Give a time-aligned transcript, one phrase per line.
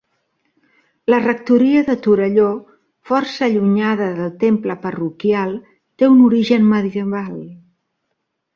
[1.13, 2.47] La rectoria de Torelló,
[3.11, 5.55] força allunyada del temple parroquial,
[6.01, 7.33] té un origen medieval.